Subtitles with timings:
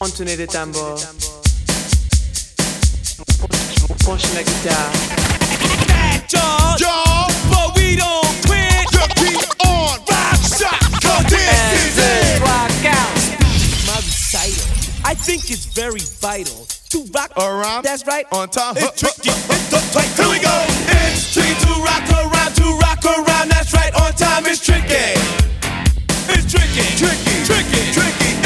[0.00, 1.00] Entonner des tambours.
[4.04, 4.92] Pencher la guitare.
[6.32, 8.86] Y'all, y'all, but we don't quit.
[8.92, 12.40] You keep on rock shot, cause this is it.
[13.86, 14.64] My recital,
[15.04, 17.82] I think it's very vital to rock Around.
[17.84, 18.26] That's right.
[18.32, 18.76] On time.
[18.76, 19.30] It's tricky.
[19.30, 20.08] It's tight.
[20.16, 20.64] Here we go.
[20.88, 23.50] It's tricky to rock around, to rock around.
[23.50, 23.94] That's right.
[23.94, 24.46] On time.
[24.46, 25.18] It's tricky.
[26.28, 26.96] It's tricky.
[26.96, 27.44] Tricky.
[27.44, 27.92] Tricky.
[27.92, 27.92] Tricky.
[27.92, 28.45] Tricky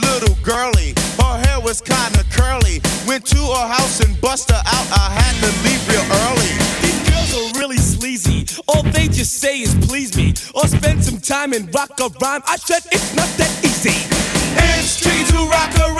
[0.00, 0.94] little girlie.
[1.18, 2.80] Her hair was kinda curly.
[3.06, 4.86] Went to her house and bust her out.
[4.92, 6.52] I had to leave real early.
[6.82, 8.46] These girls are really sleazy.
[8.68, 12.42] All they just say is please me or spend some time and rock a rhyme.
[12.46, 13.96] I said it's not that easy.
[15.02, 15.95] Tricky to rock around,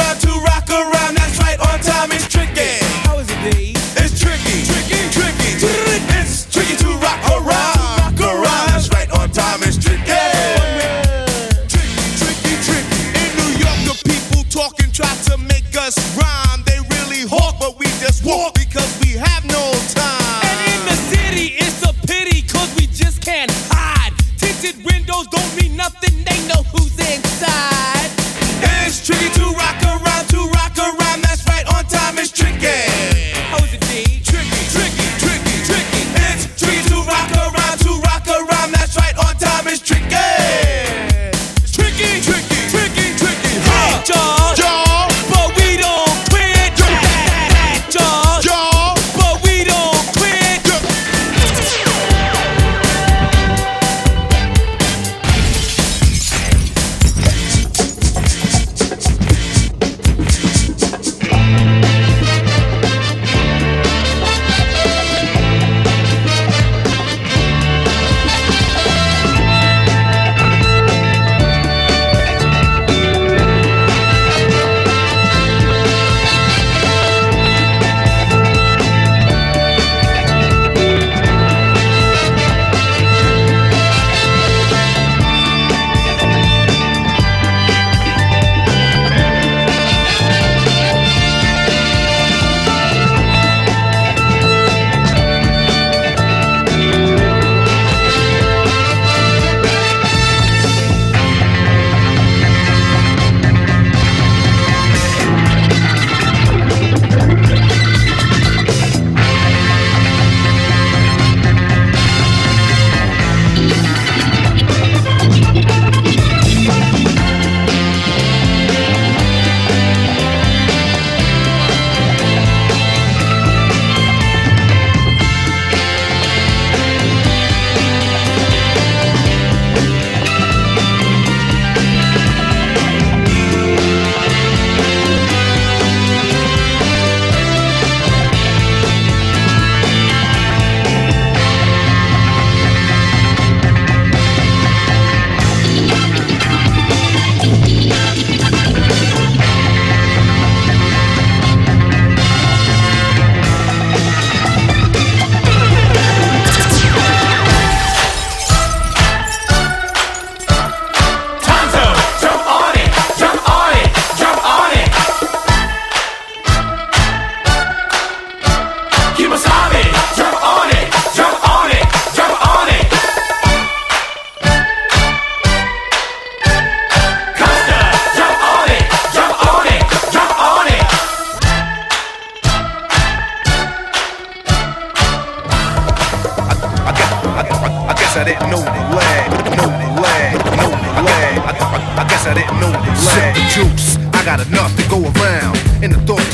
[188.26, 191.38] didn't know the lag, know the lag, know the lag.
[191.46, 192.98] I, I, I guess I didn't know the lag.
[192.98, 195.54] Sip the juice, I got enough to go around,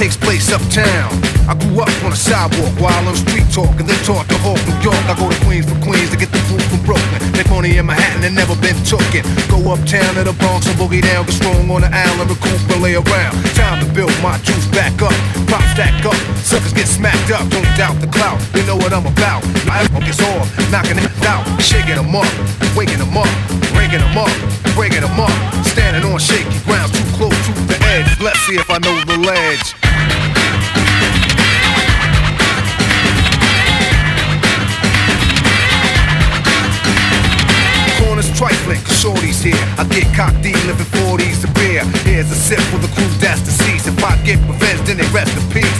[0.03, 1.15] takes place uptown.
[1.47, 4.59] I grew up on the sidewalk while on street talk, and then taught to Hawk,
[4.67, 4.99] New York.
[5.07, 7.23] I go to Queens for Queens to get the food from Brooklyn.
[7.39, 9.23] Make money in Manhattan and never been tooken.
[9.47, 12.83] Go uptown to the Bronx and boogie down, get strong on the island, recoup and
[12.83, 13.39] lay around.
[13.55, 15.15] Time to build my juice back up,
[15.47, 17.47] pop stack up, suckers get smacked up.
[17.55, 19.47] Don't doubt the clout, you know what I'm about.
[19.71, 22.27] I focus off, knocking it out, shaking them up,
[22.75, 23.31] waking them up,
[23.71, 24.35] breaking them up,
[24.75, 25.31] breaking them up.
[25.63, 28.11] Standing on shaky ground, too close to the edge.
[28.19, 29.92] Let's see if I know the ledge.
[38.43, 39.55] Trifling, cause shorty's here.
[39.79, 41.87] I get cocked D, living 40s to beer.
[42.03, 43.87] Here's a sip for the crew that's deceased.
[43.87, 45.79] If I get revenge, then they rest in peace.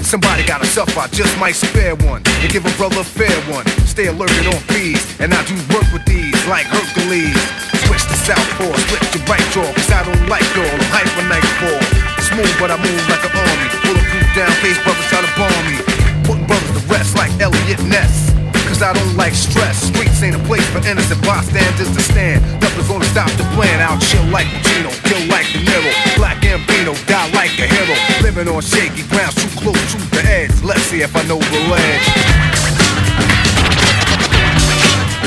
[0.00, 3.68] Somebody gotta suffer, I just might spare one and give a brother a fair one.
[3.84, 7.36] Stay alert on fees, and I do work with these like Hercules.
[7.84, 11.84] Switch to southpaw, split your right jaw, cause I don't like all the hyper nightfall.
[12.32, 13.68] Smooth, but I move like an army.
[13.84, 15.76] Bulletproof down, case brothers try to bomb me.
[16.24, 18.39] Putting brothers to rest like Eliot Ness.
[18.80, 19.76] Cause I don't like stress.
[19.92, 22.40] Streets ain't a place for innocent bystanders to stand.
[22.62, 23.76] Nothing's gonna stop the plan.
[23.78, 25.92] I'll chill like Pacino, kill like De Niro.
[26.16, 27.94] Black Gambino, die like a hero.
[28.22, 30.62] Living on shaky ground, too close to the edge.
[30.64, 32.06] Let's see if I know the ledge.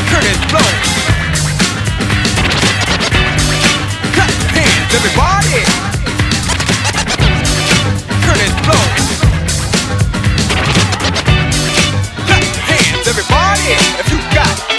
[0.10, 0.70] Kurtis Blow.
[4.18, 5.93] Clap your hands, everybody.
[13.66, 14.73] If you got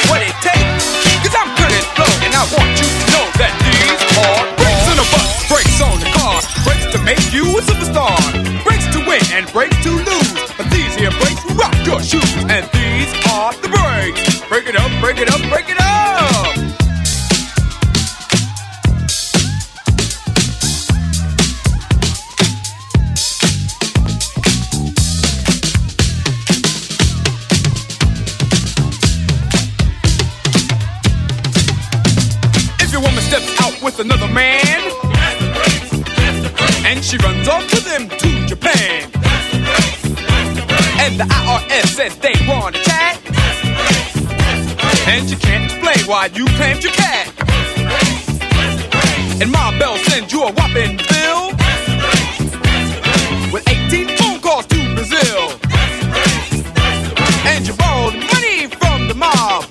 [45.07, 47.29] and you can't explain why you claimed your cat,
[49.41, 51.51] and Ma Bell sends you a whopping bill
[53.53, 55.51] with 18 phone calls to Brazil,
[57.47, 59.65] and you borrowed money from the mob.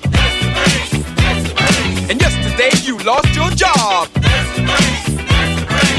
[2.10, 4.10] And yesterday you lost your job.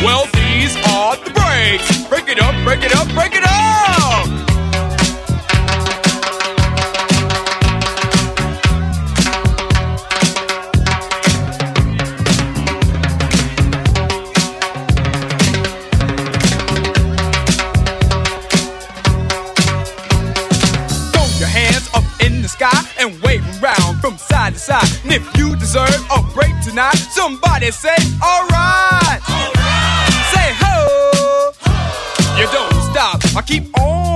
[0.04, 2.08] Well, these are the breaks.
[2.08, 4.33] Break it up, break it up, break it up.
[24.04, 24.86] From side to side.
[25.04, 29.22] And if you deserve a break tonight, somebody say, alright.
[30.28, 31.52] Say ho.
[32.36, 33.24] You don't stop.
[33.34, 34.13] I keep on.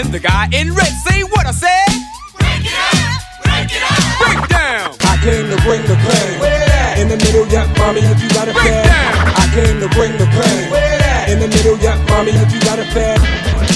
[0.00, 1.68] And the guy in red, say what I said.
[2.40, 4.16] Break it up, break it up.
[4.16, 4.96] Break down.
[5.04, 6.40] I came to bring the pain.
[7.02, 8.88] In the middle, yeah, mommy, if you got a fan.
[8.88, 10.72] I came to bring the pain.
[11.30, 13.69] In the middle, yeah, mommy, if you got a fan.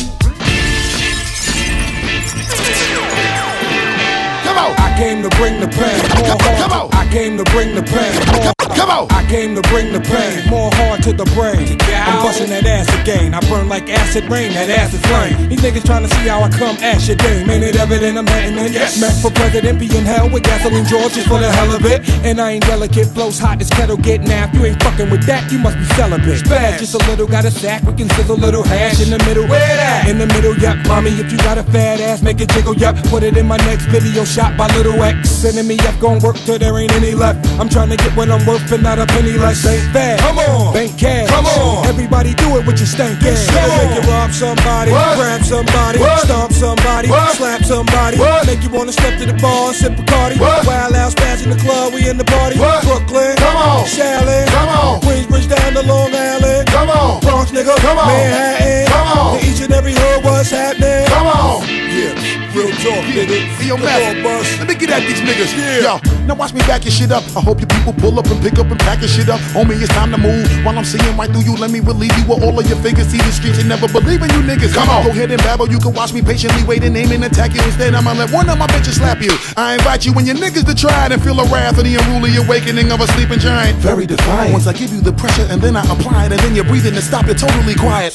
[4.54, 5.98] Come on, I came to bring the pain.
[6.22, 6.58] More Come- hard.
[6.62, 6.94] come on.
[6.94, 8.14] I came to bring the pain.
[8.38, 9.06] More come on.
[9.10, 10.48] I came to bring the pain.
[10.48, 11.74] More hard to the brain.
[11.90, 13.34] I'm busting that ass again.
[13.34, 14.52] I burn like acid rain.
[14.52, 15.48] That acid flame.
[15.48, 17.50] These niggas trying to see how I come ash your game.
[17.50, 18.72] Ain't it evident I'm heading in?
[18.72, 19.00] Yes.
[19.00, 22.08] Meant for president, be in hell with gasoline George just for the hell of it.
[22.24, 24.20] And I ain't delicate, blows hot as kettle get.
[24.22, 26.38] If you ain't fucking with that, you must be celibate.
[26.42, 27.82] Spaz, just a little, got a sack.
[27.82, 29.46] We can sizzle a little hash in the middle.
[29.48, 30.08] Where that?
[30.08, 30.76] In the middle, yup.
[30.86, 32.96] Mommy, if you got a fat ass, make it jiggle, yup.
[33.10, 35.30] Put it in my next video shot by Little X.
[35.30, 37.44] Sending me up, gon' work till there ain't any left.
[37.60, 39.64] I'm trying to get what I'm worth and not a penny less.
[39.66, 40.20] Ain't bad.
[40.20, 40.72] Come on.
[40.74, 41.28] Bank cash.
[41.28, 41.86] Come on.
[41.86, 43.46] Everybody do it with your stank ass.
[43.50, 43.68] Come.
[43.90, 45.16] Make you rob somebody, What?
[45.18, 46.20] grab somebody, What?
[46.24, 47.36] stomp somebody, What?
[47.36, 48.46] slap somebody, What?
[48.46, 50.36] make you wanna step to the bar and sip a Cardi.
[50.38, 50.66] What?
[50.66, 52.58] Wild out, spaz in the club, we in the party.
[52.58, 52.82] What?
[52.84, 53.84] Brooklyn, Come on.
[53.86, 55.00] Shaolin, Come on.
[55.02, 56.66] Queensbridge down to Long Island.
[56.68, 57.20] Come on.
[57.20, 58.06] Bronx nigga, Come on.
[58.08, 58.86] Manhattan.
[58.92, 59.38] Come on.
[59.38, 61.06] To each and every hood, what's happening?
[61.06, 61.62] Come on.
[61.68, 62.43] Yeah.
[62.54, 63.34] Real talk, nigga.
[63.58, 64.46] Hey, yo, Come Master, on, boss.
[64.62, 65.50] let me get at these niggas.
[65.58, 65.98] Yeah.
[65.98, 67.24] Yo, now watch me back your shit up.
[67.34, 69.40] I hope you people pull up and pick up and pack your shit up.
[69.50, 70.46] Homie, it's time to move.
[70.64, 73.08] While I'm seeing right through you, let me relieve you with all of your figures.
[73.10, 74.72] See the streets and never believe in you niggas.
[74.72, 75.02] Come on.
[75.02, 75.66] Go ahead and babble.
[75.68, 77.62] You can watch me patiently wait and aim and attack you.
[77.66, 79.34] Instead, I'ma let one of my bitches slap you.
[79.56, 81.96] I invite you and your niggas to try it and feel the wrath of the
[81.98, 83.78] unruly awakening of a sleeping giant.
[83.82, 84.52] Very defiant.
[84.52, 86.94] Once I give you the pressure and then I apply it and then you're breathing
[86.94, 88.14] to stop it totally quiet.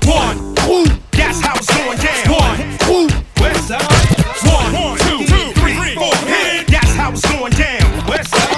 [0.05, 2.29] One, Woo, that's how it's going down.
[2.29, 2.59] One.
[4.73, 6.67] One, two, three, four, hit it.
[6.67, 7.87] That's how it's going down.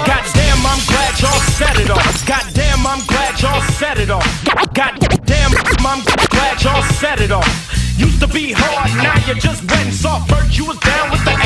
[0.08, 2.26] Goddamn, I'm glad y'all set it off.
[2.26, 4.24] Goddamn, I'm glad y'all set it off.
[4.74, 5.52] Goddamn,
[5.84, 7.46] I'm glad y'all set it off.
[7.98, 10.30] Used to be hard, now you're just went and soft.
[10.30, 11.41] First you was down with the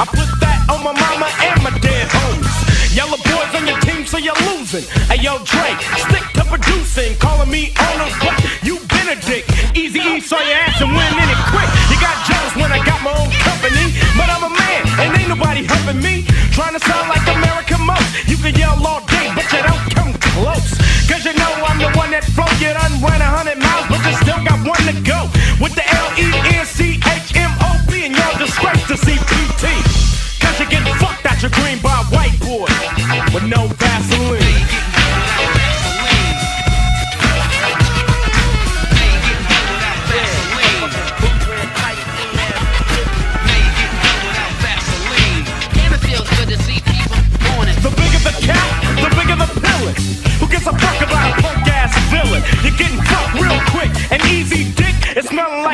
[0.00, 2.96] I put that on my mama and my dead homies.
[2.96, 4.80] Yellow boys on your team, so you're losing.
[5.12, 5.76] Hey yo, Dre,
[6.08, 8.32] stick to producing, calling me Arnold, but
[8.64, 9.44] you been a dick.
[9.76, 11.68] Easy E saw your ass and went in it quick.
[11.92, 15.28] You got jealous when I got my own company, but I'm a man and ain't
[15.28, 16.24] nobody helping me.
[16.56, 18.08] Trying to sound like American most.
[18.24, 19.04] You can yell all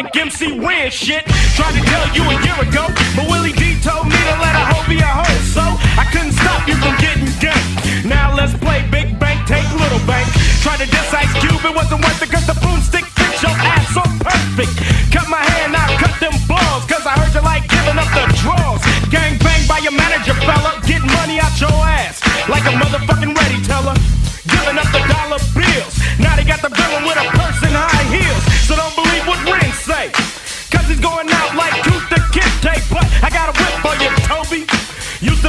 [0.07, 1.27] like MC Ren shit.
[1.59, 2.87] Tried to tell you a year ago,
[3.19, 5.65] but Willie D told me to let a hoe be a hoe, so
[5.99, 8.07] I couldn't stop you from getting ganked.
[8.07, 10.31] Now let's play big bank, take little bank.
[10.63, 13.91] Try to diss Ice Cube, it wasn't worth it cause the boomstick fits your ass
[13.91, 14.75] so perfect.
[15.11, 18.25] Cut my hand, now cut them balls, cause I heard you like giving up the
[18.39, 18.83] draws.
[19.11, 20.79] Gang bang by your manager, fella.
[20.87, 23.96] Get money out your ass like a motherfucking ready teller.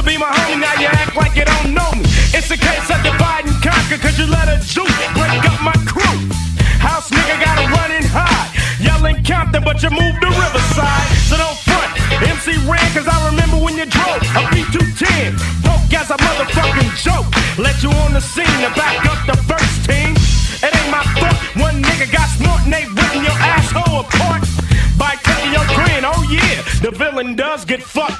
[0.08, 2.08] Be my homie, now you act like you don't know me.
[2.32, 5.76] It's a case of divide and conquer, cause you let a juke break up my
[5.84, 6.16] crew.
[6.80, 8.48] House nigga got a running high.
[8.80, 11.12] Yelling Compton, but you moved to Riverside.
[11.28, 11.92] So don't front.
[12.24, 15.36] MC Ren, cause I remember when you drove a B210.
[15.60, 17.28] Broke as a motherfucking joke.
[17.60, 20.16] Let you on the scene to back up the first team.
[20.64, 21.36] It ain't my fault.
[21.60, 24.40] One nigga got smart and they ripping your asshole apart.
[24.96, 28.17] By taking your grin, oh yeah, the villain does get fucked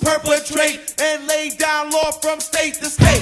[0.00, 3.21] perpetrate and lay down law from state to state.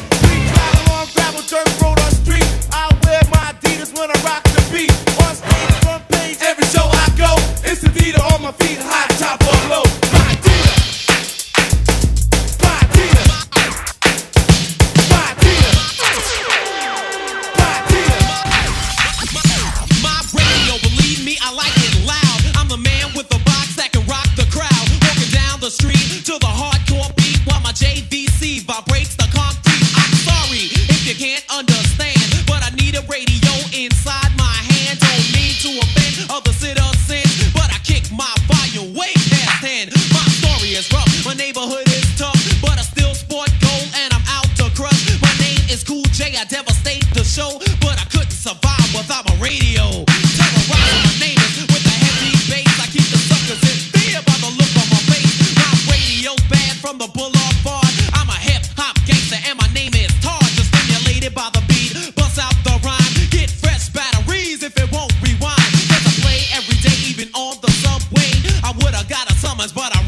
[68.70, 69.99] I would've got a summons, but I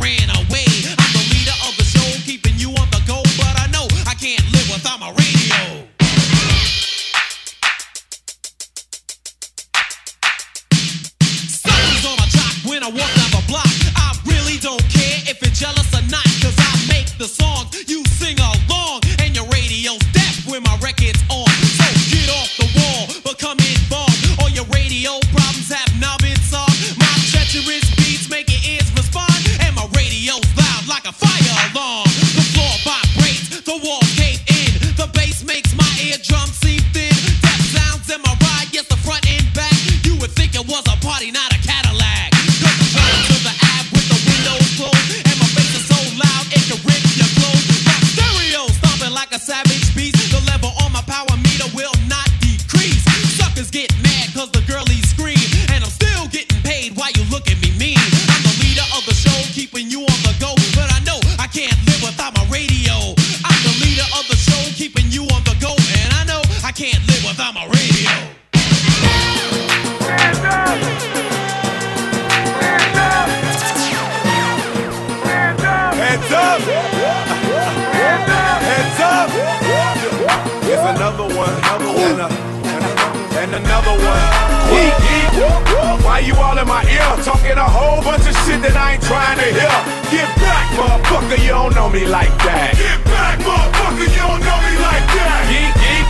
[83.92, 86.02] another one.
[86.02, 87.24] Why you all in my ear?
[87.24, 89.76] Talking a whole bunch of shit that I ain't trying to hear.
[90.10, 92.74] Get back, motherfucker, you don't know me like that.
[92.76, 95.40] Get back, motherfucker, you don't know me like that.
[95.48, 96.06] Yeet, yeet.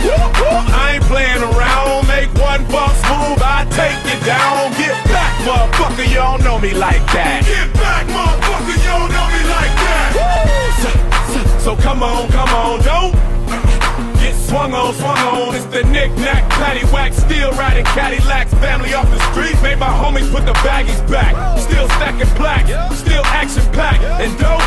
[0.73, 2.07] I ain't playing around.
[2.07, 4.73] Make one false move, I take you down.
[4.75, 7.45] Get back, motherfucker, you don't know me like that.
[7.45, 10.09] Get back, motherfucker, you don't know me like that.
[10.81, 10.89] So,
[11.31, 13.13] so, so come on, come on, don't
[14.53, 15.55] swung on, swung on.
[15.55, 18.53] It's the knick-knack, paddywhack, still riding Cadillacs.
[18.61, 21.33] Family off the street, made my homies put the baggies back.
[21.57, 24.03] Still stacking black, still action-packed.
[24.21, 24.61] And dope,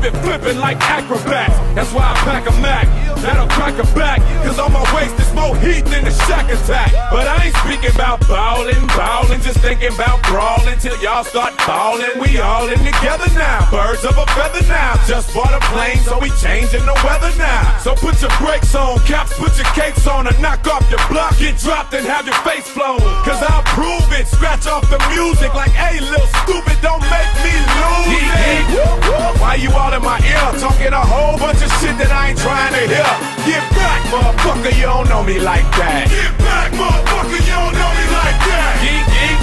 [0.00, 1.56] keep it flipping like acrobats.
[1.74, 2.86] That's why I pack a Mac,
[3.20, 4.20] that'll crack a back.
[4.44, 6.92] Cause on my waist is more heat than the Shaq attack.
[7.10, 12.20] But I ain't speaking about ballin', ballin', just thinking about brawling till y'all start ballin'.
[12.20, 14.96] We all in together now, birds of a feather now.
[15.06, 17.78] Just bought a plane, so we changing the weather now.
[17.78, 21.36] So put your brakes on, caps, put your capes on, and knock off your block.
[21.38, 23.00] Get dropped and have your face flown.
[23.24, 27.52] Cause I'll prove it, scratch off the music like, hey, little stupid, don't make me
[27.52, 29.20] lose it.
[29.40, 32.38] Why you all in my ear, talking a whole bunch of shit that I ain't
[32.38, 33.12] trying to hear?
[33.48, 36.06] Get back, motherfucker, you don't know me like that.
[36.06, 38.72] Get back, motherfucker, you don't know me like that.
[38.82, 39.38] Geek, geek,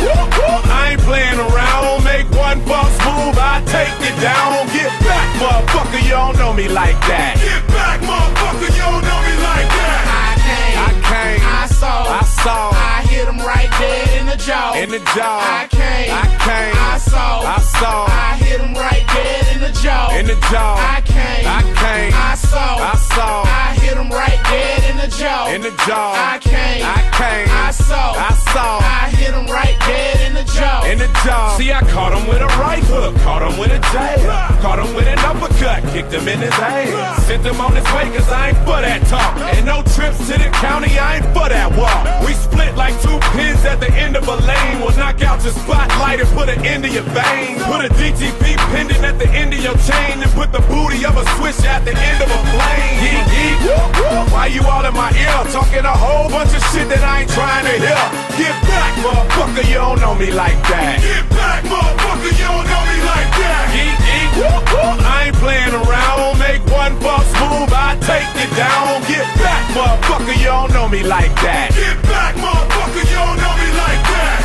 [0.71, 2.03] I ain't playing around.
[2.03, 4.67] Make one false move, I take you down.
[4.71, 7.35] Get back, motherfucker, you don't know me like that.
[7.39, 10.03] Get back, motherfucker, you don't know me like that.
[10.07, 14.37] I came, I came, I saw, I saw, I hit him right dead in the
[14.37, 14.73] jaw.
[14.77, 15.41] in the jaw.
[15.41, 19.73] I came, I came, I saw, I saw, I hit him right dead in the
[19.81, 20.13] jaw.
[20.17, 20.77] in the jaw.
[20.77, 25.09] I came, I came, I saw, I saw, I hit him right dead in the
[25.17, 25.49] jaw.
[25.49, 26.13] in the jaw.
[26.13, 30.45] I came, I came, I saw, I saw, I hit him right dead in the
[30.53, 30.85] jaw.
[30.85, 31.57] in the jaw.
[31.57, 34.93] See, I caught him with a right hook, caught him with a jab, caught him
[34.93, 37.25] with an uppercut, kicked him in his ass.
[37.25, 39.33] Sent him on his way, cause I ain't for that talk.
[39.57, 42.05] And no trips to the county, I ain't for that walk.
[42.25, 44.79] We split like two pins at the end of a lane.
[44.83, 47.55] We'll knock out your spotlight and put an end to your vein.
[47.63, 51.15] Put a DTP pendant at the end of your chain and put the booty of
[51.15, 52.95] a switch at the end of a plane.
[53.03, 54.31] Yeet, yeet.
[54.31, 55.37] Why you all in my ear?
[55.51, 58.03] Talking a whole bunch of shit that I ain't trying to hear.
[58.35, 60.99] Get back, motherfucker, you don't know me like that.
[60.99, 63.63] Get back, motherfucker, you don't know me like that.
[63.71, 64.06] Yeet.
[64.45, 66.39] I ain't playing around.
[66.39, 69.01] Make one false move, I take you down.
[69.09, 70.37] Get back, motherfucker.
[70.37, 71.73] you don't know me like that.
[71.73, 74.41] Get back, motherfucker, you don't know me like that.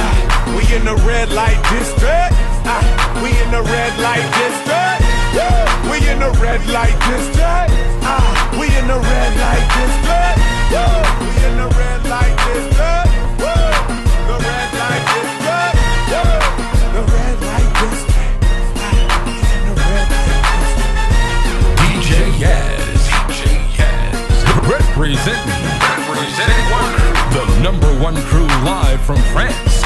[0.00, 2.32] Ah, we in the red light district.
[2.64, 2.80] Ah,
[3.22, 5.08] we in the red light district.
[5.36, 5.90] Woo!
[5.92, 7.68] We in the red light district.
[8.04, 10.36] Ah, we in the red light district.
[10.72, 11.04] Woo!
[11.24, 13.07] We in the red light district.
[24.98, 26.92] One.
[27.32, 29.77] The number one crew live from France.